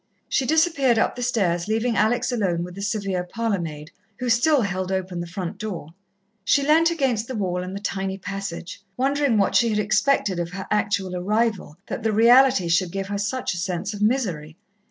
[0.27, 4.63] She disappeared up the stairs, leaving Alex alone with the severe parlour maid, who still
[4.63, 5.89] held open the front door.
[6.43, 10.49] She leant against the wall in the tiny passage, wondering what she had expected of
[10.53, 14.57] her actual arrival, that the reality should give her such a sense of misery.